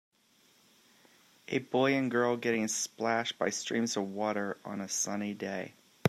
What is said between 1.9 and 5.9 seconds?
and girl getting splashed by streams of water on a sunny day.